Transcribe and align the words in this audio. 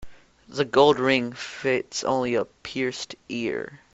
The 0.47 0.65
gold 0.65 0.97
ring 0.99 1.31
fits 1.31 2.03
only 2.03 2.33
a 2.33 2.45
pierced 2.45 3.13
ear. 3.29 3.81